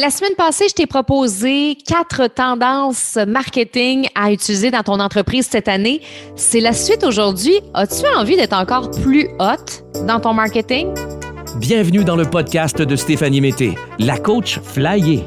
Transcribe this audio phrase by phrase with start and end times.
[0.00, 5.68] La semaine passée, je t'ai proposé quatre tendances marketing à utiliser dans ton entreprise cette
[5.68, 6.00] année.
[6.36, 7.60] C'est la suite aujourd'hui.
[7.74, 10.94] As-tu envie d'être encore plus hot dans ton marketing?
[11.56, 15.22] Bienvenue dans le podcast de Stéphanie Mété, la coach Flyer.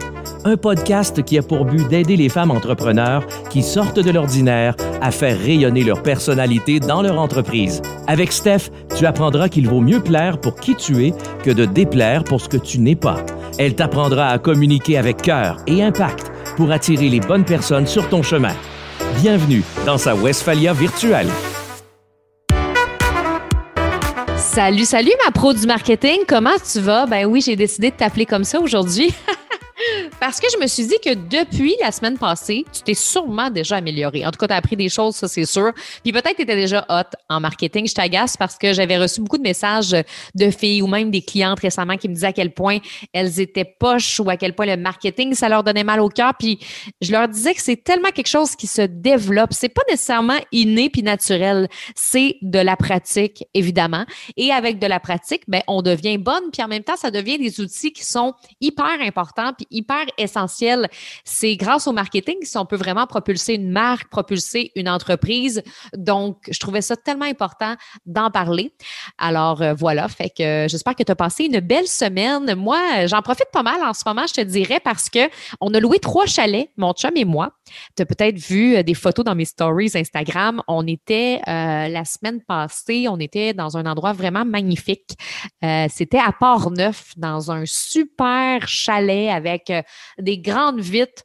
[0.46, 5.10] Un podcast qui a pour but d'aider les femmes entrepreneurs qui sortent de l'ordinaire à
[5.10, 7.82] faire rayonner leur personnalité dans leur entreprise.
[8.08, 12.26] Avec Steph, tu apprendras qu'il vaut mieux plaire pour qui tu es que de déplaire
[12.26, 13.26] pour ce que tu n'es pas.
[13.58, 18.22] Elle t'apprendra à communiquer avec cœur et impact pour attirer les bonnes personnes sur ton
[18.22, 18.56] chemin.
[19.22, 21.30] Bienvenue dans sa Westphalia virtuelle.
[24.36, 27.06] Salut, salut ma pro du marketing, comment tu vas?
[27.06, 29.14] Ben oui, j'ai décidé de t'appeler comme ça aujourd'hui.
[30.20, 33.78] Parce que je me suis dit que depuis la semaine passée, tu t'es sûrement déjà
[33.78, 34.26] amélioré.
[34.26, 35.72] En tout cas, tu as appris des choses, ça c'est sûr.
[36.04, 37.88] Puis peut-être tu étais déjà hot en marketing.
[37.88, 39.96] Je t'agace parce que j'avais reçu beaucoup de messages
[40.36, 42.80] de filles ou même des clientes récemment qui me disaient à quel point
[43.14, 46.34] elles étaient poches ou à quel point le marketing, ça leur donnait mal au cœur.
[46.38, 46.60] Puis
[47.02, 49.54] je leur disais que c'est tellement quelque chose qui se développe.
[49.54, 51.68] C'est pas nécessairement inné puis naturel.
[51.96, 54.06] C'est de la pratique, évidemment.
[54.38, 56.44] Et avec de la pratique, ben, on devient bonne.
[56.52, 59.83] Puis en même temps, ça devient des outils qui sont hyper importants puis hyper
[60.18, 60.90] essentiel.
[61.24, 65.64] C'est grâce au marketing si on peut vraiment propulser une marque, propulser une entreprise.
[65.96, 68.74] Donc, je trouvais ça tellement important d'en parler.
[69.18, 70.08] Alors, euh, voilà.
[70.08, 72.56] Fait que euh, j'espère que tu as passé une belle semaine.
[72.56, 75.30] Moi, j'en profite pas mal en ce moment, je te dirais, parce que
[75.62, 77.52] on a loué trois chalets, mon chum et moi.
[77.96, 80.62] Tu as peut-être vu euh, des photos dans mes stories Instagram.
[80.68, 85.18] On était la semaine passée, on était dans un endroit vraiment magnifique.
[85.90, 89.72] C'était à Port-Neuf, dans un super chalet avec
[90.20, 91.24] des grandes vitres.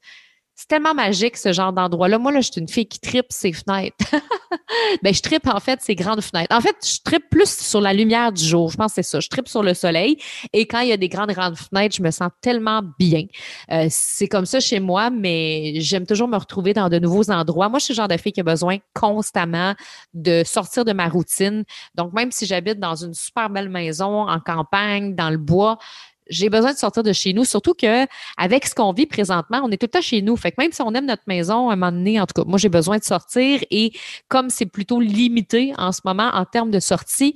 [0.61, 2.19] C'est tellement magique, ce genre d'endroit-là.
[2.19, 3.95] Moi, je suis une fille qui tripe ses fenêtres.
[5.05, 6.53] ben, je tripe, en fait, ces grandes fenêtres.
[6.53, 8.69] En fait, je tripe plus sur la lumière du jour.
[8.69, 9.21] Je pense que c'est ça.
[9.21, 10.19] Je tripe sur le soleil.
[10.53, 13.27] Et quand il y a des grandes, grandes fenêtres, je me sens tellement bien.
[13.71, 17.69] Euh, c'est comme ça chez moi, mais j'aime toujours me retrouver dans de nouveaux endroits.
[17.69, 19.77] Moi, je suis le genre de fille qui a besoin constamment
[20.13, 21.63] de sortir de ma routine.
[21.95, 25.79] Donc, même si j'habite dans une super belle maison en campagne, dans le bois,
[26.29, 28.07] j'ai besoin de sortir de chez nous, surtout que
[28.37, 30.37] avec ce qu'on vit présentement, on est tout le temps chez nous.
[30.37, 32.49] Fait que même si on aime notre maison, à un moment donné, en tout cas,
[32.49, 33.93] moi, j'ai besoin de sortir et
[34.29, 37.35] comme c'est plutôt limité en ce moment en termes de sortie,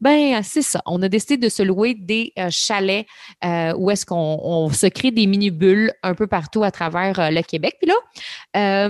[0.00, 0.82] ben c'est ça.
[0.86, 3.06] On a décidé de se louer des euh, chalets
[3.44, 7.42] euh, où est-ce qu'on se crée des mini-bulles un peu partout à travers euh, le
[7.42, 7.76] Québec.
[7.80, 8.88] Puis là,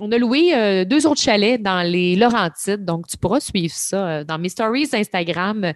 [0.00, 4.08] on a loué euh, deux autres chalets dans les Laurentides, donc tu pourras suivre ça
[4.08, 5.72] euh, dans mes stories Instagram,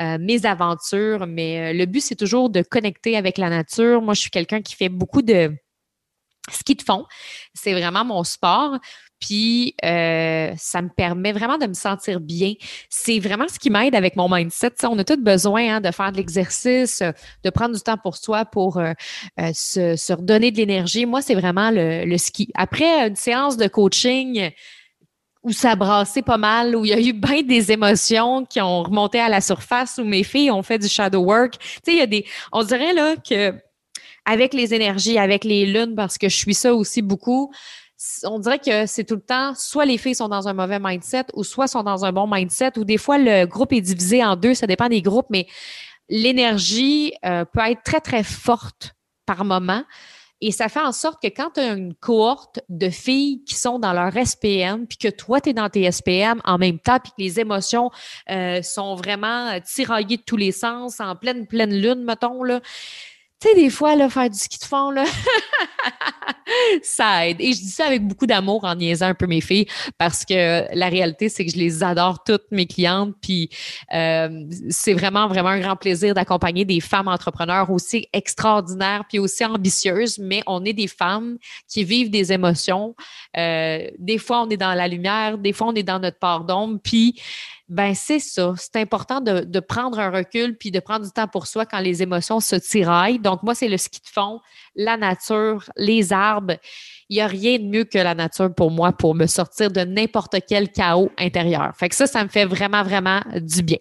[0.00, 1.26] euh, mes aventures.
[1.26, 4.02] Mais le but, c'est toujours de connecter avec la nature.
[4.02, 5.52] Moi, je suis quelqu'un qui fait beaucoup de
[6.50, 7.04] ski de fond.
[7.54, 8.78] C'est vraiment mon sport.
[9.20, 12.54] Puis euh, ça me permet vraiment de me sentir bien.
[12.88, 14.72] C'est vraiment ce qui m'aide avec mon mindset.
[14.84, 17.02] on a tous besoin hein, de faire de l'exercice,
[17.44, 18.92] de prendre du temps pour soi, pour euh,
[19.38, 21.04] euh, se, redonner de l'énergie.
[21.04, 22.50] Moi, c'est vraiment le, ski.
[22.54, 24.50] Après une séance de coaching
[25.42, 28.82] où ça brassait pas mal, où il y a eu bien des émotions qui ont
[28.82, 31.54] remonté à la surface, où mes filles ont fait du shadow work.
[31.86, 32.24] Il y a des.
[32.52, 33.54] On dirait là que
[34.24, 37.50] avec les énergies, avec les lunes, parce que je suis ça aussi beaucoup,
[38.24, 41.26] on dirait que c'est tout le temps, soit les filles sont dans un mauvais mindset
[41.34, 44.36] ou soit sont dans un bon mindset, ou des fois le groupe est divisé en
[44.36, 45.46] deux, ça dépend des groupes, mais
[46.08, 48.94] l'énergie euh, peut être très, très forte
[49.26, 49.84] par moment.
[50.42, 53.78] Et ça fait en sorte que quand tu as une cohorte de filles qui sont
[53.78, 57.10] dans leur SPM, puis que toi, tu es dans tes SPM en même temps, puis
[57.10, 57.90] que les émotions
[58.30, 62.60] euh, sont vraiment tiraillées de tous les sens, en pleine, pleine lune, mettons, là,
[63.40, 65.04] tu sais, des fois, là, faire du ski de fond, là,
[66.82, 67.40] ça aide.
[67.40, 69.66] Et je dis ça avec beaucoup d'amour en niaisant un peu mes filles
[69.98, 73.14] parce que la réalité, c'est que je les adore toutes, mes clientes.
[73.22, 73.48] Puis
[73.94, 79.44] euh, c'est vraiment, vraiment un grand plaisir d'accompagner des femmes entrepreneurs aussi extraordinaires puis aussi
[79.44, 80.18] ambitieuses.
[80.18, 82.94] Mais on est des femmes qui vivent des émotions.
[83.36, 86.44] Euh, des fois, on est dans la lumière, des fois, on est dans notre part
[86.44, 86.78] d'ombre.
[86.82, 87.20] Puis
[87.70, 88.52] ben c'est ça.
[88.56, 92.02] C'est important de, prendre un recul puis de prendre du temps pour soi quand les
[92.02, 93.20] émotions se tiraillent.
[93.20, 94.40] Donc, moi, c'est le ski de fond,
[94.74, 96.56] la nature, les arbres.
[97.08, 99.82] Il n'y a rien de mieux que la nature pour moi pour me sortir de
[99.82, 101.72] n'importe quel chaos intérieur.
[101.76, 103.78] Fait que ça, ça me fait vraiment, vraiment du bien.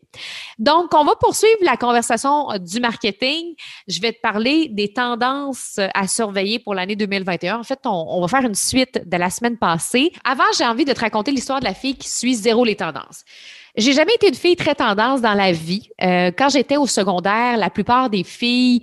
[0.59, 3.55] Donc, on va poursuivre la conversation du marketing.
[3.87, 7.59] Je vais te parler des tendances à surveiller pour l'année 2021.
[7.59, 10.11] En fait, on va faire une suite de la semaine passée.
[10.23, 13.23] Avant, j'ai envie de te raconter l'histoire de la fille qui suit zéro les tendances.
[13.79, 15.89] J'ai jamais été une fille très tendance dans la vie.
[16.03, 18.81] Euh, quand j'étais au secondaire, la plupart des filles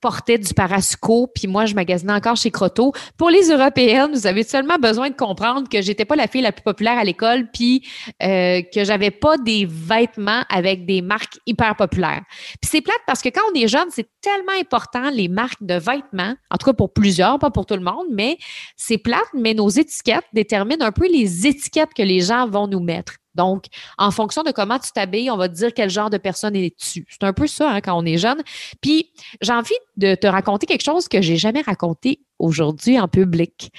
[0.00, 2.92] portaient du Parasuco, puis moi, je magasinais encore chez Croteau.
[3.18, 6.50] Pour les Européennes, vous avez seulement besoin de comprendre que j'étais pas la fille la
[6.50, 7.86] plus populaire à l'école, puis
[8.22, 12.22] euh, que j'avais pas des vêtements avec des marques hyper populaires.
[12.62, 15.74] Puis c'est plate parce que quand on est jeune, c'est tellement important les marques de
[15.74, 18.38] vêtements, en tout cas pour plusieurs, pas pour tout le monde, mais
[18.76, 22.80] c'est plate, mais nos étiquettes déterminent un peu les étiquettes que les gens vont nous
[22.80, 23.18] mettre.
[23.34, 23.66] Donc,
[23.98, 27.06] en fonction de comment tu t'habilles, on va te dire quel genre de personne es-tu.
[27.08, 28.42] C'est un peu ça hein, quand on est jeune.
[28.80, 33.70] Puis, j'ai envie de te raconter quelque chose que j'ai jamais raconté aujourd'hui en public.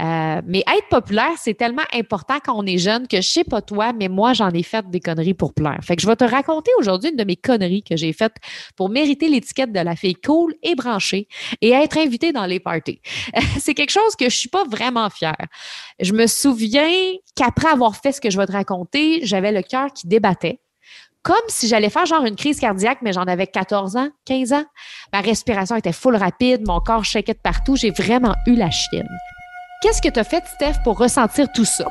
[0.00, 3.62] Euh, mais être populaire, c'est tellement important quand on est jeune que je sais pas
[3.62, 5.78] toi, mais moi, j'en ai fait des conneries pour plaire.
[5.82, 8.36] Fait que je vais te raconter aujourd'hui une de mes conneries que j'ai faites
[8.76, 11.28] pour mériter l'étiquette de la fille cool et branchée
[11.62, 13.00] et être invitée dans les parties.
[13.58, 15.46] c'est quelque chose que je suis pas vraiment fière.
[16.00, 16.90] Je me souviens
[17.36, 20.60] qu'après avoir fait ce que je vais te raconter, j'avais le cœur qui débattait
[21.28, 24.64] comme si j'allais faire genre une crise cardiaque, mais j'en avais 14 ans, 15 ans.
[25.12, 27.76] Ma respiration était full rapide, mon corps shakeait de partout.
[27.76, 29.06] J'ai vraiment eu la chienne.
[29.82, 31.84] Qu'est-ce que tu fait, Steph, pour ressentir tout ça?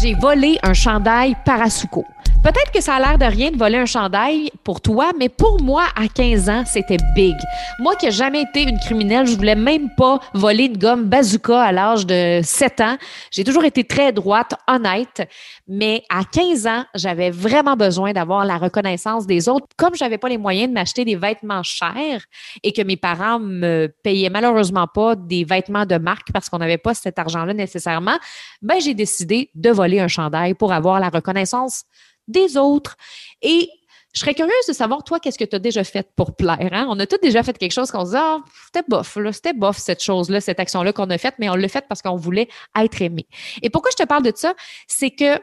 [0.00, 2.06] J'ai volé un chandail Parasuco.
[2.42, 5.60] Peut-être que ça a l'air de rien de voler un chandail pour toi, mais pour
[5.60, 7.34] moi, à 15 ans, c'était big.
[7.80, 11.60] Moi qui n'ai jamais été une criminelle, je voulais même pas voler une gomme bazooka
[11.60, 12.96] à l'âge de 7 ans.
[13.32, 15.28] J'ai toujours été très droite, honnête,
[15.66, 19.66] mais à 15 ans, j'avais vraiment besoin d'avoir la reconnaissance des autres.
[19.76, 22.24] Comme j'avais pas les moyens de m'acheter des vêtements chers
[22.62, 26.78] et que mes parents me payaient malheureusement pas des vêtements de marque parce qu'on n'avait
[26.78, 28.16] pas cet argent-là nécessairement,
[28.62, 31.84] ben j'ai décidé de voler un chandail pour avoir la reconnaissance
[32.28, 32.96] des autres.
[33.42, 33.68] Et
[34.14, 36.70] je serais curieuse de savoir, toi, qu'est-ce que tu as déjà fait pour plaire?
[36.72, 36.86] Hein?
[36.88, 39.52] On a tous déjà fait quelque chose qu'on se dit, ah, c'était bof, là, c'était
[39.52, 42.48] bof cette chose-là, cette action-là qu'on a faite, mais on l'a faite parce qu'on voulait
[42.76, 43.26] être aimé.
[43.62, 44.54] Et pourquoi je te parle de ça?
[44.86, 45.38] C'est que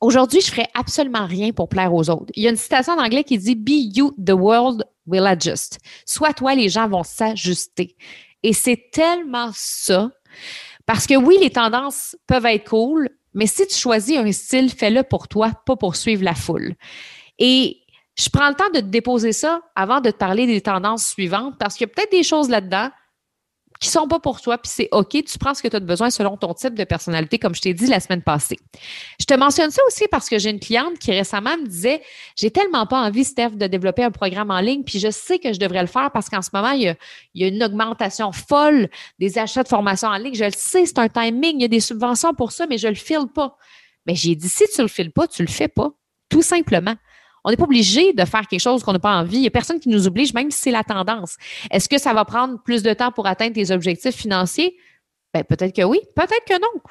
[0.00, 2.32] aujourd'hui, je ferais absolument rien pour plaire aux autres.
[2.36, 5.78] Il y a une citation en anglais qui dit Be you, the world will adjust.
[6.06, 7.96] Soit toi, les gens vont s'ajuster.
[8.42, 10.10] Et c'est tellement ça.
[10.86, 15.02] Parce que oui, les tendances peuvent être cool, mais si tu choisis un style, fais-le
[15.02, 16.74] pour toi, pas pour suivre la foule.
[17.38, 17.78] Et
[18.18, 21.54] je prends le temps de te déposer ça avant de te parler des tendances suivantes
[21.58, 22.90] parce qu'il y a peut-être des choses là-dedans
[23.80, 26.10] qui sont pas pour toi, puis c'est OK, tu prends ce que tu as besoin
[26.10, 28.58] selon ton type de personnalité, comme je t'ai dit la semaine passée.
[29.20, 32.02] Je te mentionne ça aussi parce que j'ai une cliente qui récemment me disait
[32.36, 35.52] J'ai tellement pas envie, Steph, de développer un programme en ligne, puis je sais que
[35.52, 36.96] je devrais le faire parce qu'en ce moment, il
[37.34, 38.88] y, a, une augmentation folle
[39.18, 40.34] des achats de formation en ligne.
[40.34, 42.88] Je le sais, c'est un timing, il y a des subventions pour ça, mais je
[42.88, 43.56] le file pas.
[44.06, 45.90] Mais j'ai dit si tu le files pas, tu le fais pas,
[46.28, 46.94] tout simplement.
[47.48, 49.36] On n'est pas obligé de faire quelque chose qu'on n'a pas envie.
[49.36, 51.38] Il n'y a personne qui nous oblige, même si c'est la tendance.
[51.70, 54.76] Est-ce que ça va prendre plus de temps pour atteindre tes objectifs financiers?
[55.32, 56.82] Ben, peut-être que oui, peut-être que non.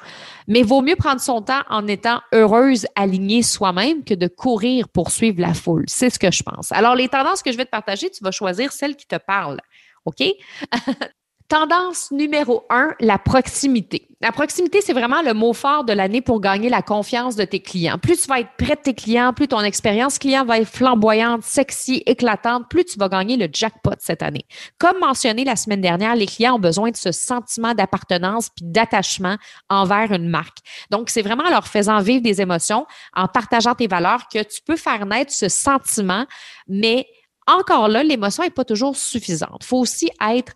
[0.48, 5.12] Mais vaut mieux prendre son temps en étant heureuse, alignée soi-même que de courir pour
[5.12, 5.84] suivre la foule.
[5.86, 6.72] C'est ce que je pense.
[6.72, 9.60] Alors, les tendances que je vais te partager, tu vas choisir celles qui te parlent.
[10.06, 10.24] OK?
[11.48, 14.06] Tendance numéro un, la proximité.
[14.20, 17.60] La proximité, c'est vraiment le mot fort de l'année pour gagner la confiance de tes
[17.60, 17.96] clients.
[17.96, 21.42] Plus tu vas être près de tes clients, plus ton expérience client va être flamboyante,
[21.42, 24.44] sexy, éclatante, plus tu vas gagner le jackpot cette année.
[24.76, 29.38] Comme mentionné la semaine dernière, les clients ont besoin de ce sentiment d'appartenance puis d'attachement
[29.70, 30.58] envers une marque.
[30.90, 34.60] Donc, c'est vraiment en leur faisant vivre des émotions, en partageant tes valeurs que tu
[34.66, 36.26] peux faire naître ce sentiment,
[36.68, 37.06] mais
[37.46, 39.60] encore là, l'émotion n'est pas toujours suffisante.
[39.62, 40.52] Il faut aussi être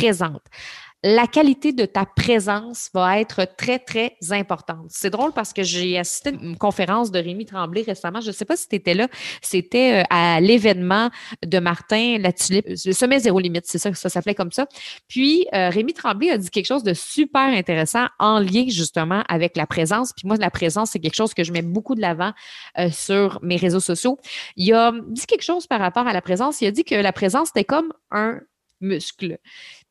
[0.00, 0.42] présente.
[1.02, 4.86] La qualité de ta présence va être très, très importante.
[4.90, 8.20] C'est drôle parce que j'ai assisté à une conférence de Rémi Tremblay récemment.
[8.20, 9.08] Je ne sais pas si tu étais là.
[9.40, 11.10] C'était euh, à l'événement
[11.42, 14.66] de Martin La le sommet zéro limite, c'est ça, ça s'appelait comme ça.
[15.08, 19.56] Puis euh, Rémi Tremblay a dit quelque chose de super intéressant en lien justement avec
[19.56, 20.12] la présence.
[20.12, 22.32] Puis moi, la présence, c'est quelque chose que je mets beaucoup de l'avant
[22.78, 24.18] euh, sur mes réseaux sociaux.
[24.56, 26.60] Il a dit quelque chose par rapport à la présence.
[26.60, 28.40] Il a dit que la présence, c'était comme un
[28.80, 29.38] muscle.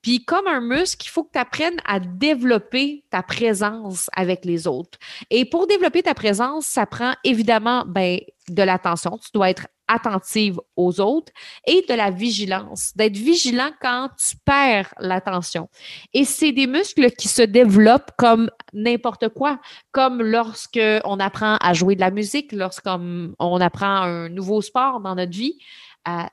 [0.02, 4.68] Puis comme un muscle, il faut que tu apprennes à développer ta présence avec les
[4.68, 4.98] autres.
[5.30, 9.18] Et pour développer ta présence, ça prend évidemment ben, de l'attention.
[9.18, 11.34] Tu dois être attentive aux autres
[11.68, 15.68] et de la vigilance, d'être vigilant quand tu perds l'attention.
[16.14, 19.60] Et c'est des muscles qui se développent comme n'importe quoi,
[19.92, 25.16] comme lorsque on apprend à jouer de la musique, lorsqu'on apprend un nouveau sport dans
[25.16, 25.58] notre vie.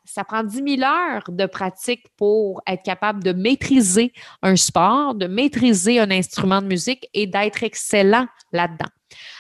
[0.05, 5.27] Ça prend 10 000 heures de pratique pour être capable de maîtriser un sport, de
[5.27, 8.89] maîtriser un instrument de musique et d'être excellent là-dedans.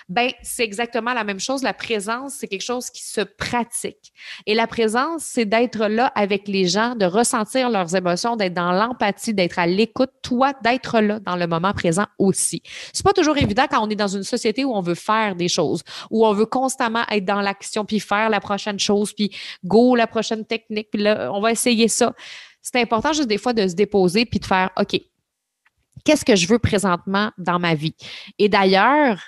[0.08, 1.64] Ben, c'est exactement la même chose.
[1.64, 4.12] La présence, c'est quelque chose qui se pratique.
[4.46, 8.70] Et la présence, c'est d'être là avec les gens, de ressentir leurs émotions, d'être dans
[8.70, 12.62] l'empathie, d'être à l'écoute, toi, d'être là dans le moment présent aussi.
[12.92, 15.48] C'est pas toujours évident quand on est dans une société où on veut faire des
[15.48, 19.34] choses, où on veut constamment être dans l'action, puis faire la prochaine chose, puis
[19.64, 22.14] go, la prochaine technique, puis là, on va essayer ça.
[22.62, 25.00] C'est important juste des fois de se déposer puis de faire, OK,
[26.04, 27.96] qu'est-ce que je veux présentement dans ma vie?
[28.38, 29.20] Et d'ailleurs,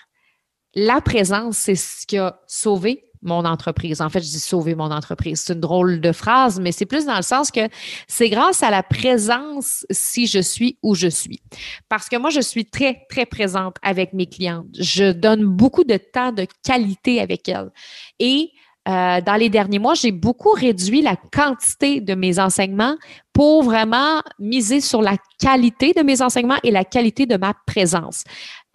[0.78, 4.00] la présence, c'est ce qui a sauvé mon entreprise.
[4.00, 5.42] En fait, je dis sauver mon entreprise.
[5.44, 7.68] C'est une drôle de phrase, mais c'est plus dans le sens que
[8.06, 11.40] c'est grâce à la présence si je suis où je suis.
[11.88, 14.66] Parce que moi, je suis très, très présente avec mes clientes.
[14.78, 17.70] Je donne beaucoup de temps de qualité avec elles.
[18.20, 18.52] Et
[18.88, 22.97] euh, dans les derniers mois, j'ai beaucoup réduit la quantité de mes enseignements
[23.32, 28.25] pour vraiment miser sur la qualité de mes enseignements et la qualité de ma présence.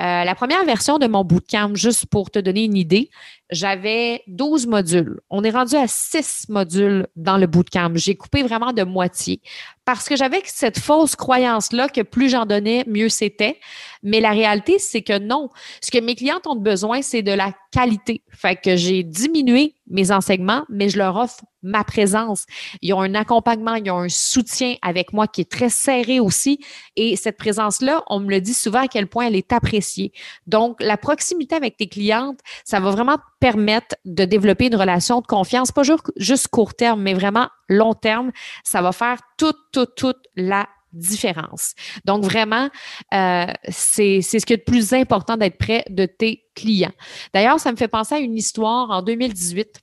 [0.04, 3.10] Euh, la première version de mon bootcamp, juste pour te donner une idée,
[3.50, 5.20] j'avais 12 modules.
[5.30, 7.92] On est rendu à 6 modules dans le bootcamp.
[7.96, 9.42] J'ai coupé vraiment de moitié
[9.86, 13.60] parce que j'avais cette fausse croyance-là que plus j'en donnais, mieux c'était.
[14.02, 15.50] Mais la réalité, c'est que non.
[15.82, 18.24] Ce que mes clientes ont besoin, c'est de la qualité.
[18.30, 22.46] Fait que j'ai diminué mes enseignements, mais je leur offre ma présence.
[22.82, 26.60] Ils ont un accompagnement, ils ont un soutien avec moi qui est très serré aussi.
[26.96, 30.12] Et cette présence-là, on me le dit souvent à quel point elle est appréciée.
[30.48, 35.28] Donc, la proximité avec tes clientes, ça va vraiment permettre de développer une relation de
[35.28, 35.82] confiance, pas
[36.16, 38.32] juste court terme, mais vraiment long terme.
[38.64, 41.74] Ça va faire toute, toute, toute la différence.
[42.06, 42.70] Donc, vraiment,
[43.14, 46.94] euh, c'est ce qui est le plus important d'être près de tes clients.
[47.34, 49.83] D'ailleurs, ça me fait penser à une histoire en 2018.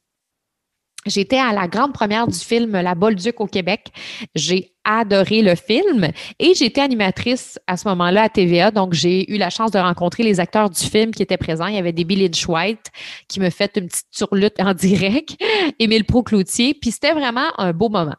[1.06, 3.86] J'étais à la grande première du film La Bolduc au Québec.
[4.34, 8.70] J'ai adoré le film et j'étais animatrice à ce moment-là à TVA.
[8.70, 11.66] Donc, j'ai eu la chance de rencontrer les acteurs du film qui étaient présents.
[11.66, 12.86] Il y avait des Lynch White
[13.28, 15.36] qui me fait une petite surlutte en direct,
[15.78, 16.74] Émile Pro-Cloutier.
[16.74, 18.16] Puis c'était vraiment un beau moment.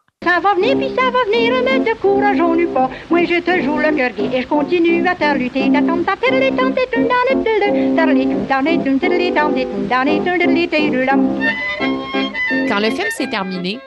[12.67, 13.79] Quand le film s'est terminé,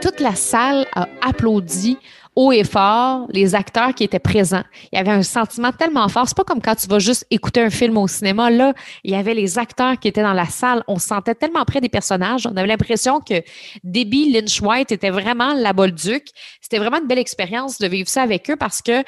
[0.00, 1.96] toute la salle a applaudi
[2.34, 4.64] haut et fort les acteurs qui étaient présents.
[4.90, 6.26] Il y avait un sentiment tellement fort.
[6.26, 8.50] C'est pas comme quand tu vas juste écouter un film au cinéma.
[8.50, 8.72] Là,
[9.04, 10.82] il y avait les acteurs qui étaient dans la salle.
[10.88, 12.46] On se sentait tellement près des personnages.
[12.46, 13.42] On avait l'impression que
[13.84, 16.28] Debbie Lynch White était vraiment la Bolduc.
[16.60, 19.04] C'était vraiment une belle expérience de vivre ça avec eux parce que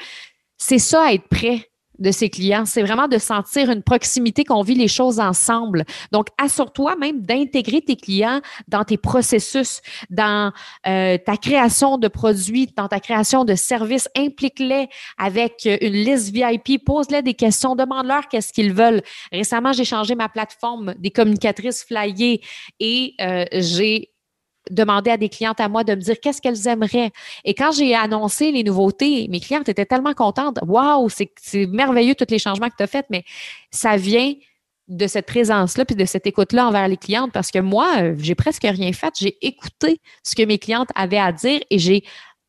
[0.57, 1.67] c'est ça, être prêt
[1.99, 2.65] de ses clients.
[2.65, 5.85] C'est vraiment de sentir une proximité, qu'on vit les choses ensemble.
[6.11, 10.51] Donc, assure-toi même d'intégrer tes clients dans tes processus, dans
[10.87, 14.09] euh, ta création de produits, dans ta création de services.
[14.17, 14.87] Implique-les
[15.17, 19.01] avec une liste VIP, pose-les des questions, demande-leur qu'est-ce qu'ils veulent.
[19.31, 22.41] Récemment, j'ai changé ma plateforme des communicatrices flyées
[22.79, 24.14] et euh, j'ai
[24.71, 27.11] demander à des clientes à moi de me dire qu'est-ce qu'elles aimeraient.
[27.43, 30.59] Et quand j'ai annoncé les nouveautés, mes clientes étaient tellement contentes.
[30.65, 31.31] Waouh, c'est
[31.67, 33.23] merveilleux tous les changements que tu as faits, mais
[33.71, 34.33] ça vient
[34.87, 38.35] de cette présence-là puis de cette écoute-là envers les clientes parce que moi, euh, j'ai
[38.35, 39.13] presque rien fait.
[39.19, 42.03] J'ai écouté ce que mes clientes avaient à dire et j'ai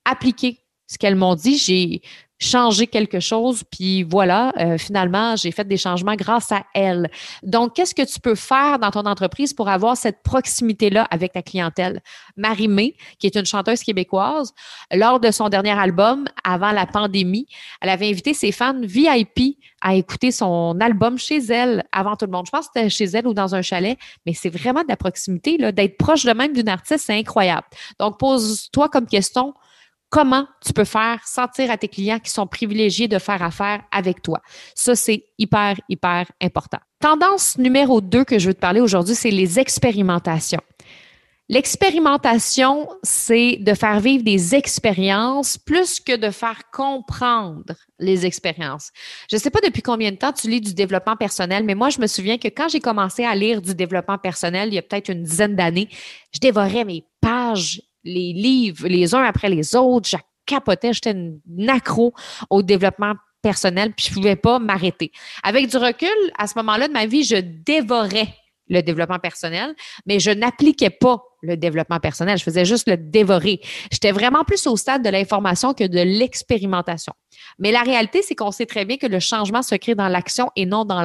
[0.05, 1.57] appliqué ce qu'elles m'ont dit.
[1.57, 2.03] J'ai
[2.39, 7.11] changer quelque chose, puis voilà, euh, finalement, j'ai fait des changements grâce à elle.
[7.43, 11.43] Donc, qu'est-ce que tu peux faire dans ton entreprise pour avoir cette proximité-là avec ta
[11.43, 12.01] clientèle?
[12.37, 14.53] Marie-Mé, qui est une chanteuse québécoise,
[14.93, 17.47] lors de son dernier album, avant la pandémie,
[17.81, 22.33] elle avait invité ses fans VIP à écouter son album chez elle avant tout le
[22.33, 22.47] monde.
[22.47, 24.97] Je pense que c'était chez elle ou dans un chalet, mais c'est vraiment de la
[24.97, 27.67] proximité, d'être proche de même d'une artiste, c'est incroyable.
[27.99, 29.55] Donc, pose-toi comme question,
[30.11, 34.23] comment tu peux faire sentir à tes clients qui sont privilégiés de faire affaire avec
[34.23, 34.41] toi.
[34.75, 36.79] Ça, c'est hyper, hyper important.
[37.01, 40.63] Tendance numéro deux que je veux te parler aujourd'hui, c'est les expérimentations.
[41.49, 48.91] L'expérimentation, c'est de faire vivre des expériences plus que de faire comprendre les expériences.
[49.31, 51.91] Je ne sais pas depuis combien de temps tu lis du développement personnel, mais moi,
[51.91, 54.83] je me souviens que quand j'ai commencé à lire du développement personnel, il y a
[54.83, 55.89] peut-être une dizaine d'années,
[56.33, 60.09] je dévorais mes pages les livres les uns après les autres.
[60.09, 62.15] Je capotais, j'étais une accro
[62.51, 65.13] au développement personnel, puis je pouvais pas m'arrêter.
[65.43, 66.09] Avec du recul,
[66.39, 68.29] à ce moment-là de ma vie, je dévorais
[68.69, 69.75] le développement personnel,
[70.07, 72.39] mais je n'appliquais pas le développement personnel.
[72.39, 73.61] Je faisais juste le dévorer.
[73.93, 77.13] J'étais vraiment plus au stade de l'information que de l'expérimentation.
[77.59, 80.51] Mais la réalité, c'est qu'on sait très bien que le changement se crée dans l'action
[80.57, 81.03] et non dans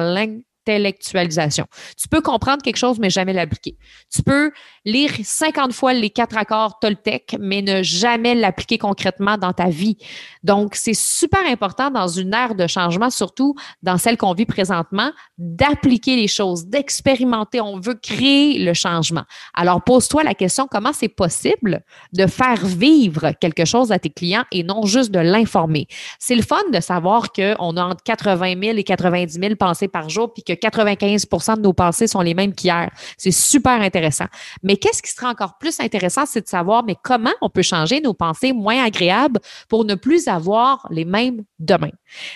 [0.62, 1.66] intellectualisation.
[2.00, 3.76] Tu peux comprendre quelque chose, mais jamais l'appliquer.
[4.12, 4.52] Tu peux
[4.84, 9.96] lire 50 fois les quatre accords Toltec, mais ne jamais l'appliquer concrètement dans ta vie.
[10.42, 15.10] Donc, c'est super important dans une ère de changement, surtout dans celle qu'on vit présentement,
[15.38, 17.60] d'appliquer les choses, d'expérimenter.
[17.60, 19.24] On veut créer le changement.
[19.54, 24.44] Alors, pose-toi la question, comment c'est possible de faire vivre quelque chose à tes clients
[24.52, 25.86] et non juste de l'informer?
[26.18, 30.08] C'est le fun de savoir qu'on a entre 80 000 et 90 000 pensées par
[30.08, 32.90] jour, puis que 95% de nos pensées sont les mêmes qu'hier.
[33.16, 34.26] C'est super intéressant.
[34.62, 38.00] Mais qu'est-ce qui sera encore plus intéressant, c'est de savoir, mais comment on peut changer
[38.00, 41.90] nos pensées moins agréables pour ne plus avoir les mêmes demain?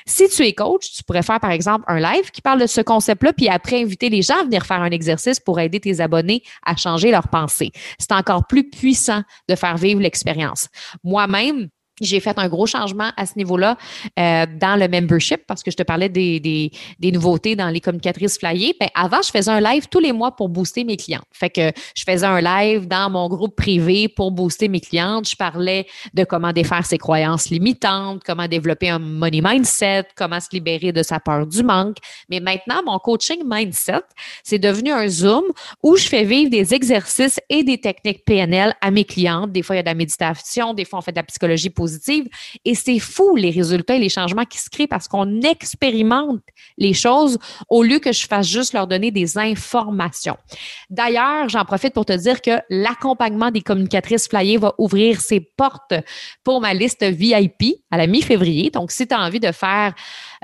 [0.07, 2.81] Si tu es coach, tu pourrais faire, par exemple, un live qui parle de ce
[2.81, 6.43] concept-là, puis après inviter les gens à venir faire un exercice pour aider tes abonnés
[6.65, 7.73] à changer leurs pensées.
[7.99, 10.69] C'est encore plus puissant de faire vivre l'expérience.
[11.05, 11.69] Moi-même,
[12.01, 13.77] j'ai fait un gros changement à ce niveau-là
[14.19, 17.81] euh, dans le membership parce que je te parlais des, des, des nouveautés dans les
[17.81, 18.77] communicatrices flyées.
[18.79, 21.25] Ben, avant, je faisais un live tous les mois pour booster mes clientes.
[21.33, 25.29] Fait que je faisais un live dans mon groupe privé pour booster mes clientes.
[25.29, 30.49] Je parlais de comment défaire ses croyances limitantes, comment développer un money mindset, comment se
[30.53, 31.97] libérer de sa peur du manque.
[32.29, 34.03] Mais maintenant, mon coaching mindset,
[34.43, 35.45] c'est devenu un Zoom
[35.83, 39.53] où je fais vivre des exercices et des techniques PNL à mes clientes.
[39.53, 41.71] Des fois, il y a de la méditation, des fois, on fait de la psychologie
[41.71, 41.86] positive
[42.65, 46.43] et c'est fou les résultats et les changements qui se créent parce qu'on expérimente
[46.79, 47.39] les choses
[47.69, 50.37] au lieu que je fasse juste leur donner des informations.
[50.91, 55.95] D'ailleurs, j'en profite pour te dire que l'accompagnement des communicatrices flyées va ouvrir ses portes
[56.45, 58.71] pour ma liste VIP à la mi-février.
[58.71, 59.95] Donc, si tu as envie de faire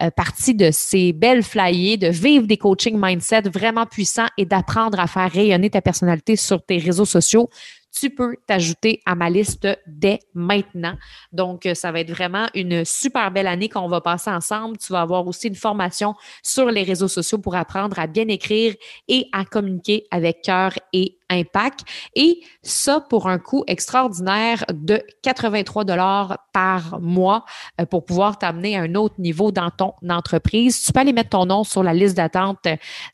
[0.01, 4.99] euh, partie de ces belles flyers, de vivre des coaching mindset vraiment puissants et d'apprendre
[5.01, 7.49] à faire rayonner ta personnalité sur tes réseaux sociaux,
[7.93, 10.97] tu peux t'ajouter à ma liste dès maintenant.
[11.33, 14.79] Donc, euh, ça va être vraiment une super belle année qu'on va passer ensemble.
[14.79, 18.75] Tu vas avoir aussi une formation sur les réseaux sociaux pour apprendre à bien écrire
[19.09, 21.81] et à communiquer avec cœur et impact.
[22.15, 27.45] Et ça pour un coût extraordinaire de 83 dollars par mois
[27.81, 30.83] euh, pour pouvoir t'amener à un autre niveau dans ton entreprise.
[30.83, 32.67] Tu peux aller mettre ton nom sur la liste d'attente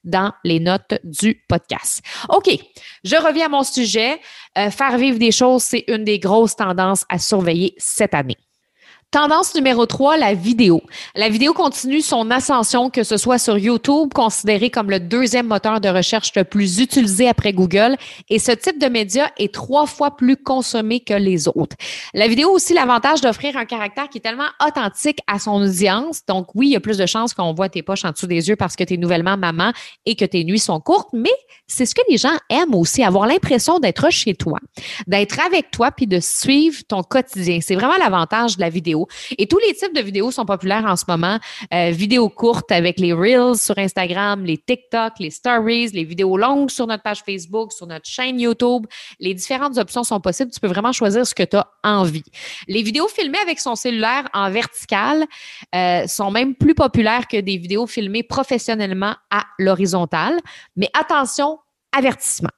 [0.05, 2.03] dans les notes du podcast.
[2.29, 2.51] OK,
[3.05, 4.21] je reviens à mon sujet.
[4.57, 8.37] Euh, faire vivre des choses, c'est une des grosses tendances à surveiller cette année.
[9.11, 10.83] Tendance numéro 3, la vidéo.
[11.15, 15.81] La vidéo continue son ascension, que ce soit sur YouTube, considéré comme le deuxième moteur
[15.81, 17.97] de recherche le plus utilisé après Google.
[18.29, 21.75] Et ce type de média est trois fois plus consommé que les autres.
[22.13, 26.27] La vidéo a aussi l'avantage d'offrir un caractère qui est tellement authentique à son audience.
[26.27, 28.51] Donc oui, il y a plus de chances qu'on voit tes poches en dessous des
[28.51, 29.73] yeux parce que tu es nouvellement maman
[30.05, 31.33] et que tes nuits sont courtes, mais
[31.67, 34.59] c'est ce que les gens aiment aussi, avoir l'impression d'être chez toi,
[35.07, 37.61] d'être avec toi puis de suivre ton quotidien.
[37.63, 38.98] C'est vraiment l'avantage de la vidéo.
[39.37, 41.39] Et tous les types de vidéos sont populaires en ce moment.
[41.73, 46.71] Euh, vidéos courtes avec les Reels sur Instagram, les TikTok, les Stories, les vidéos longues
[46.71, 48.87] sur notre page Facebook, sur notre chaîne YouTube.
[49.21, 50.51] Les différentes options sont possibles.
[50.51, 52.25] Tu peux vraiment choisir ce que tu as envie.
[52.67, 55.27] Les vidéos filmées avec son cellulaire en vertical
[55.75, 60.39] euh, sont même plus populaires que des vidéos filmées professionnellement à l'horizontale.
[60.77, 61.59] Mais attention,
[61.93, 62.51] avertissement.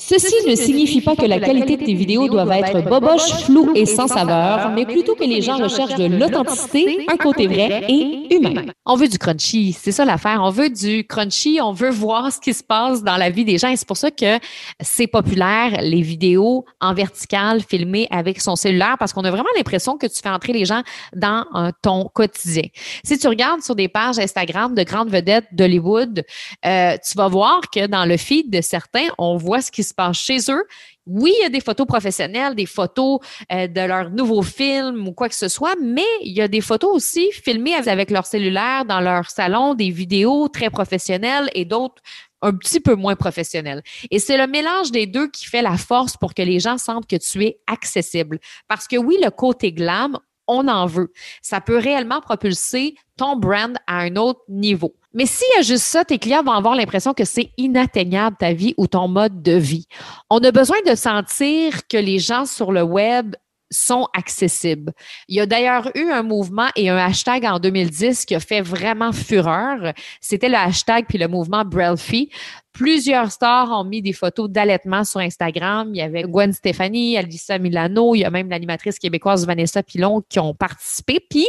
[0.00, 3.84] Ceci ne signifie pas que la qualité de tes vidéos doivent être boboche, floue et
[3.84, 8.64] sans saveur, mais plutôt que les gens recherchent de l'authenticité, un côté vrai et humain.
[8.86, 10.40] On veut du crunchy, c'est ça l'affaire.
[10.42, 13.58] On veut du crunchy, on veut voir ce qui se passe dans la vie des
[13.58, 14.38] gens et c'est pour ça que
[14.80, 19.98] c'est populaire, les vidéos en vertical filmées avec son cellulaire parce qu'on a vraiment l'impression
[19.98, 20.82] que tu fais entrer les gens
[21.14, 21.44] dans
[21.82, 22.64] ton quotidien.
[23.04, 26.24] Si tu regardes sur des pages Instagram de grandes vedettes d'Hollywood,
[26.64, 29.89] euh, tu vas voir que dans le feed de certains, on voit ce qui se
[29.90, 30.64] se passe chez eux.
[31.06, 33.18] Oui, il y a des photos professionnelles, des photos
[33.52, 36.60] euh, de leur nouveau film ou quoi que ce soit, mais il y a des
[36.60, 42.02] photos aussi filmées avec leur cellulaire dans leur salon, des vidéos très professionnelles et d'autres
[42.42, 43.82] un petit peu moins professionnelles.
[44.10, 47.06] Et c'est le mélange des deux qui fait la force pour que les gens sentent
[47.06, 48.38] que tu es accessible.
[48.68, 51.12] Parce que oui, le côté glam, on en veut.
[51.42, 54.94] Ça peut réellement propulser ton brand à un autre niveau.
[55.12, 58.52] Mais s'il y a juste ça, tes clients vont avoir l'impression que c'est inatteignable ta
[58.52, 59.86] vie ou ton mode de vie.
[60.30, 63.34] On a besoin de sentir que les gens sur le web
[63.70, 64.92] sont accessibles.
[65.28, 68.60] Il y a d'ailleurs eu un mouvement et un hashtag en 2010 qui a fait
[68.60, 69.92] vraiment fureur.
[70.20, 72.30] C'était le hashtag puis le mouvement Brelfie
[72.72, 75.90] Plusieurs stars ont mis des photos d'allaitement sur Instagram.
[75.92, 80.22] Il y avait Gwen Stéphanie, Alissa Milano, il y a même l'animatrice québécoise Vanessa Pilon
[80.28, 81.18] qui ont participé.
[81.28, 81.48] Puis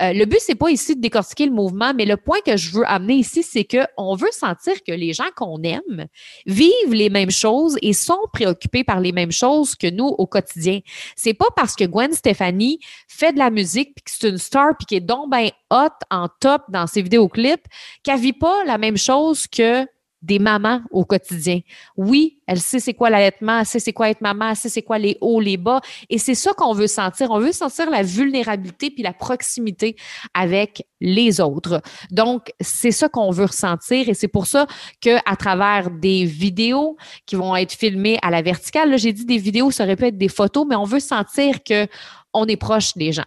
[0.00, 2.70] euh, le but, c'est pas ici de décortiquer le mouvement, mais le point que je
[2.70, 6.06] veux amener ici, c'est qu'on veut sentir que les gens qu'on aime
[6.46, 10.80] vivent les mêmes choses et sont préoccupés par les mêmes choses que nous au quotidien.
[11.16, 14.76] C'est pas parce que Gwen Stéphanie fait de la musique puis que c'est une star
[14.78, 17.64] puis qu'elle est donc ben hot en top dans ses vidéoclips
[18.02, 19.86] qu'elle vit pas la même chose que
[20.22, 21.60] des mamans au quotidien.
[21.96, 24.82] Oui, elle sait c'est quoi l'allaitement, elle sait c'est quoi être maman, elle sait c'est
[24.82, 25.80] quoi les hauts, les bas.
[26.08, 27.30] Et c'est ça qu'on veut sentir.
[27.30, 29.96] On veut sentir la vulnérabilité puis la proximité
[30.34, 31.82] avec les autres.
[32.10, 34.66] Donc, c'est ça qu'on veut ressentir et c'est pour ça
[35.00, 39.26] que à travers des vidéos qui vont être filmées à la verticale, là, j'ai dit
[39.26, 41.88] des vidéos, ça aurait pu être des photos, mais on veut sentir que
[42.32, 43.24] on est proche des gens.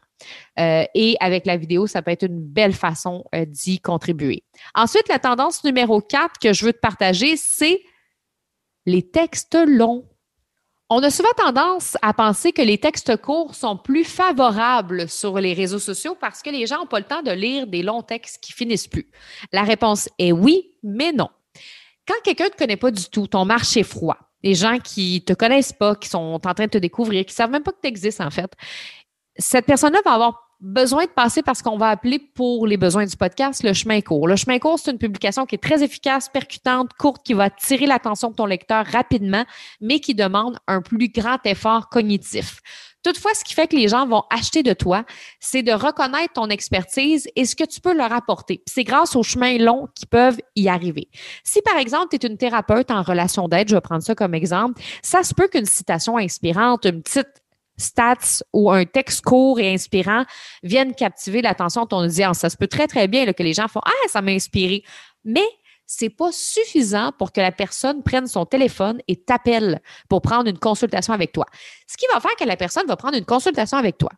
[0.60, 4.44] Euh, et avec la vidéo, ça peut être une belle façon euh, d'y contribuer.
[4.74, 7.82] Ensuite, la tendance numéro 4 que je veux te partager, c'est
[8.86, 10.08] les textes longs.
[10.90, 15.54] On a souvent tendance à penser que les textes courts sont plus favorables sur les
[15.54, 18.44] réseaux sociaux parce que les gens n'ont pas le temps de lire des longs textes
[18.44, 19.10] qui finissent plus.
[19.52, 21.30] La réponse est oui, mais non.
[22.08, 25.34] Quand quelqu'un ne te connaît pas du tout, ton marché froid, les gens qui te
[25.34, 27.88] connaissent pas, qui sont en train de te découvrir, qui savent même pas que tu
[27.90, 28.52] existes en fait,
[29.38, 33.06] cette personne-là va avoir besoin de passer par ce qu'on va appeler pour les besoins
[33.06, 34.28] du podcast le chemin court.
[34.28, 37.86] Le chemin court, c'est une publication qui est très efficace, percutante, courte, qui va attirer
[37.86, 39.46] l'attention de ton lecteur rapidement,
[39.80, 42.62] mais qui demande un plus grand effort cognitif.
[43.04, 45.06] Toutefois, ce qui fait que les gens vont acheter de toi,
[45.40, 48.64] c'est de reconnaître ton expertise et ce que tu peux leur apporter.
[48.66, 51.10] C'est grâce aux chemins longs qui peuvent y arriver.
[51.44, 54.34] Si, par exemple, tu es une thérapeute en relation d'aide, je vais prendre ça comme
[54.34, 57.45] exemple, ça se peut qu'une citation inspirante, une petite
[57.78, 60.26] stats ou un texte court et inspirant
[60.64, 62.40] viennent captiver l'attention de ton audience.
[62.40, 64.84] Ça se peut très, très bien que les gens font Ah, ça m'a inspiré.
[65.24, 65.48] Mais
[65.86, 70.58] c'est pas suffisant pour que la personne prenne son téléphone et t'appelle pour prendre une
[70.58, 71.46] consultation avec toi.
[71.88, 74.10] Ce qui va faire que la personne va prendre une consultation avec toi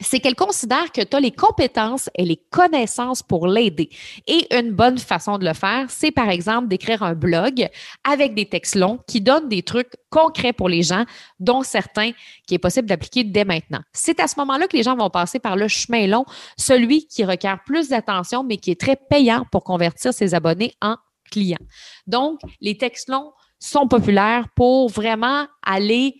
[0.00, 3.90] c'est qu'elle considère que tu as les compétences et les connaissances pour l'aider.
[4.26, 7.68] Et une bonne façon de le faire, c'est par exemple d'écrire un blog
[8.04, 11.04] avec des textes longs qui donnent des trucs concrets pour les gens,
[11.38, 12.12] dont certains
[12.46, 13.80] qui est possible d'appliquer dès maintenant.
[13.92, 16.24] C'est à ce moment-là que les gens vont passer par le chemin long,
[16.56, 20.96] celui qui requiert plus d'attention, mais qui est très payant pour convertir ses abonnés en
[21.30, 21.58] clients.
[22.06, 26.16] Donc, les textes longs sont populaires pour vraiment aller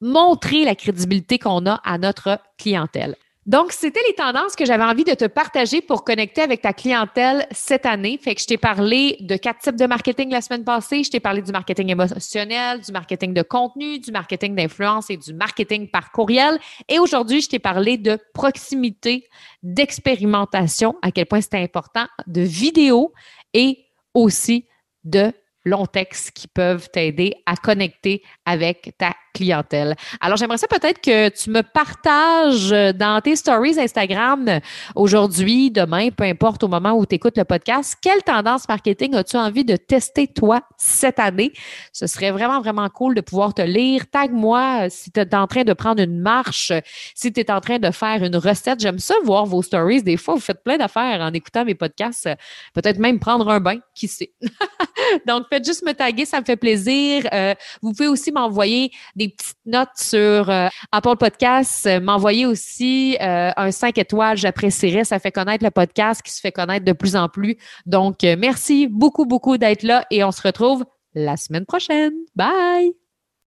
[0.00, 3.16] montrer la crédibilité qu'on a à notre clientèle.
[3.46, 7.46] Donc, c'était les tendances que j'avais envie de te partager pour connecter avec ta clientèle
[7.52, 8.18] cette année.
[8.20, 11.04] Fait que je t'ai parlé de quatre types de marketing la semaine passée.
[11.04, 15.32] Je t'ai parlé du marketing émotionnel, du marketing de contenu, du marketing d'influence et du
[15.32, 16.58] marketing par courriel.
[16.88, 19.28] Et aujourd'hui, je t'ai parlé de proximité,
[19.62, 23.12] d'expérimentation, à quel point c'était important, de vidéo
[23.54, 23.78] et
[24.12, 24.66] aussi
[25.04, 25.32] de
[25.64, 29.94] longs textes qui peuvent t'aider à connecter avec ta clientèle.
[30.20, 34.60] Alors, j'aimerais ça peut-être que tu me partages dans tes stories Instagram
[34.94, 39.36] aujourd'hui, demain, peu importe au moment où tu écoutes le podcast, quelle tendance marketing as-tu
[39.36, 41.52] envie de tester toi cette année?
[41.92, 44.04] Ce serait vraiment, vraiment cool de pouvoir te lire.
[44.10, 46.72] Tag-moi si tu es en train de prendre une marche,
[47.14, 48.80] si tu es en train de faire une recette.
[48.80, 50.02] J'aime ça voir vos stories.
[50.02, 52.28] Des fois, vous faites plein d'affaires en écoutant mes podcasts.
[52.72, 54.32] Peut-être même prendre un bain, qui sait?
[55.26, 57.26] Donc, faites juste me taguer, ça me fait plaisir.
[57.32, 63.16] Euh, vous pouvez aussi m'envoyer des petites notes sur euh, Apple Podcast, euh, m'envoyer aussi
[63.20, 65.04] euh, un 5 étoiles, j'apprécierais.
[65.04, 67.56] Ça fait connaître le podcast qui se fait connaître de plus en plus.
[67.86, 70.84] Donc, merci beaucoup, beaucoup d'être là et on se retrouve
[71.14, 72.12] la semaine prochaine.
[72.34, 73.05] Bye!